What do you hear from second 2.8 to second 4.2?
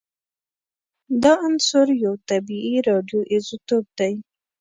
راډیو ایزوتوپ دی